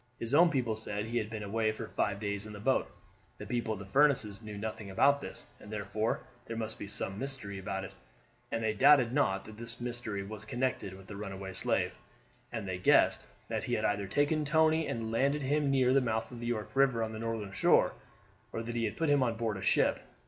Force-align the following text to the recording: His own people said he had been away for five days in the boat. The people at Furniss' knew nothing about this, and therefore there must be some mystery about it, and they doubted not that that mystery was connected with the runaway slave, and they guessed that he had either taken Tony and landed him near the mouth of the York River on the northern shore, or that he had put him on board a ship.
His 0.17 0.33
own 0.33 0.49
people 0.49 0.75
said 0.75 1.05
he 1.05 1.19
had 1.19 1.29
been 1.29 1.43
away 1.43 1.71
for 1.71 1.89
five 1.89 2.19
days 2.19 2.47
in 2.47 2.53
the 2.53 2.59
boat. 2.59 2.89
The 3.37 3.45
people 3.45 3.79
at 3.79 3.91
Furniss' 3.93 4.41
knew 4.41 4.57
nothing 4.57 4.89
about 4.89 5.21
this, 5.21 5.45
and 5.59 5.71
therefore 5.71 6.21
there 6.47 6.57
must 6.57 6.79
be 6.79 6.87
some 6.87 7.19
mystery 7.19 7.59
about 7.59 7.83
it, 7.83 7.91
and 8.51 8.63
they 8.63 8.73
doubted 8.73 9.13
not 9.13 9.45
that 9.45 9.57
that 9.59 9.75
mystery 9.79 10.23
was 10.23 10.43
connected 10.43 10.93
with 10.97 11.05
the 11.05 11.15
runaway 11.15 11.53
slave, 11.53 11.93
and 12.51 12.67
they 12.67 12.79
guessed 12.79 13.27
that 13.47 13.65
he 13.65 13.75
had 13.75 13.85
either 13.85 14.07
taken 14.07 14.43
Tony 14.43 14.87
and 14.87 15.11
landed 15.11 15.43
him 15.43 15.69
near 15.69 15.93
the 15.93 16.01
mouth 16.01 16.31
of 16.31 16.39
the 16.39 16.47
York 16.47 16.71
River 16.73 17.03
on 17.03 17.11
the 17.11 17.19
northern 17.19 17.51
shore, 17.51 17.93
or 18.51 18.63
that 18.63 18.73
he 18.73 18.85
had 18.85 18.97
put 18.97 19.07
him 19.07 19.21
on 19.21 19.35
board 19.37 19.55
a 19.55 19.61
ship. 19.61 19.99